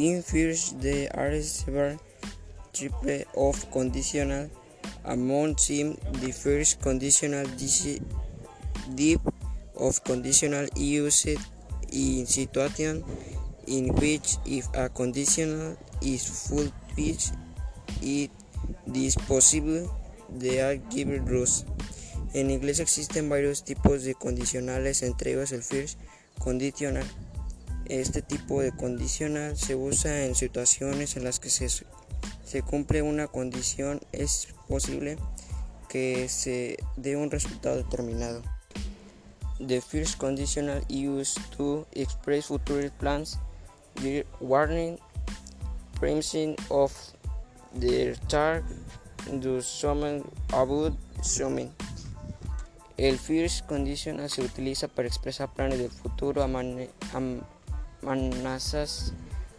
In 0.00 0.22
first, 0.22 0.80
there 0.80 1.12
are 1.12 1.38
several 1.42 2.00
types 2.72 3.26
of 3.36 3.70
conditional. 3.70 4.48
Among 5.04 5.56
them, 5.68 5.98
the 6.24 6.32
first 6.32 6.80
conditional 6.80 7.44
type 7.44 9.20
of 9.76 10.02
conditional 10.02 10.64
is 10.74 10.80
used 10.80 11.28
in 11.92 12.24
situations 12.24 13.04
in 13.66 13.94
which 13.96 14.38
if 14.46 14.72
a 14.72 14.88
conditional 14.88 15.76
is 16.00 16.48
fulfilled, 16.48 17.36
it 18.00 18.30
is 18.94 19.16
possible 19.28 19.84
they 20.32 20.62
are 20.62 20.76
given 20.88 21.26
rules. 21.26 21.66
En 22.32 22.48
inglés 22.48 22.80
existen 22.80 23.28
varios 23.28 23.64
tipos 23.64 24.04
de 24.04 24.14
condicionales, 24.14 25.02
entre 25.02 25.32
ellos 25.32 25.52
el 25.52 25.62
first 25.62 25.98
conditional. 26.38 27.04
Este 27.90 28.22
tipo 28.22 28.62
de 28.62 28.70
condicional 28.70 29.56
se 29.56 29.74
usa 29.74 30.24
en 30.24 30.36
situaciones 30.36 31.16
en 31.16 31.24
las 31.24 31.40
que 31.40 31.50
se, 31.50 32.62
cumple 32.62 33.02
una 33.02 33.26
condición, 33.26 34.00
es 34.12 34.46
posible 34.68 35.18
que 35.88 36.28
se 36.28 36.76
dé 36.96 37.16
un 37.16 37.32
resultado 37.32 37.78
determinado. 37.78 38.42
The 39.58 39.80
first 39.80 40.18
conditional 40.18 40.84
used 40.88 41.36
to 41.56 41.84
express 41.90 42.46
future 42.46 42.92
plans, 42.96 43.40
the 43.96 44.24
warning, 44.38 44.96
premising 45.98 46.54
of 46.68 46.92
the 47.76 48.14
target, 48.28 48.62
do 49.40 49.60
something 49.60 50.22
about 50.52 50.94
something. 51.22 51.72
El 52.96 53.18
first 53.18 53.66
conditional 53.66 54.30
se 54.30 54.42
utiliza 54.42 54.86
para 54.86 55.08
expresar 55.08 55.52
planes 55.52 55.80
del 55.80 55.90
futuro, 55.90 56.44
amenazas, 58.02 59.12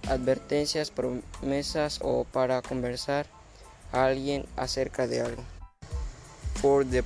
advertencias, 0.07 0.91
promesas 0.91 1.99
o 2.01 2.25
para 2.25 2.61
conversar 2.61 3.25
a 3.91 4.05
alguien 4.05 4.45
acerca 4.55 5.07
de 5.07 5.21
algo. 5.21 5.43
For 6.55 6.85
the 6.85 7.03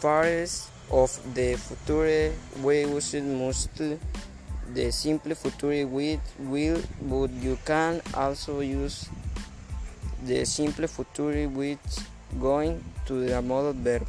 parts 0.00 0.68
of 0.90 1.10
the 1.34 1.56
future, 1.56 2.32
we 2.62 2.82
use 2.82 3.14
must 3.20 3.70
the 4.74 4.92
simple 4.92 5.34
future 5.34 5.86
with 5.86 6.20
will, 6.38 6.82
but 7.02 7.30
you 7.42 7.56
can 7.64 8.00
also 8.14 8.60
use 8.60 9.08
the 10.26 10.44
simple 10.44 10.86
future 10.86 11.48
with 11.48 11.78
going 12.40 12.82
to 13.06 13.24
the 13.24 13.40
modal 13.40 13.72
verb. 13.72 14.06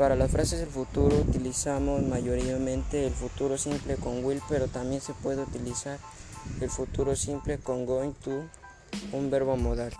Para 0.00 0.16
las 0.16 0.30
frases 0.30 0.60
del 0.60 0.70
futuro 0.70 1.14
utilizamos 1.14 2.02
mayoritariamente 2.02 3.06
el 3.06 3.12
futuro 3.12 3.58
simple 3.58 3.96
con 3.96 4.24
will, 4.24 4.40
pero 4.48 4.66
también 4.66 5.02
se 5.02 5.12
puede 5.12 5.42
utilizar 5.42 5.98
el 6.62 6.70
futuro 6.70 7.14
simple 7.14 7.58
con 7.58 7.84
going 7.84 8.12
to, 8.24 8.44
un 9.12 9.30
verbo 9.30 9.58
modal. 9.58 9.92